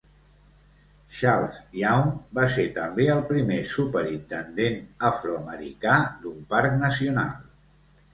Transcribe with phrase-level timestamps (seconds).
[1.17, 2.07] Charles Young
[2.37, 4.79] va ser també el primer superintendent
[5.11, 7.37] afroamericà d'un parc nacional.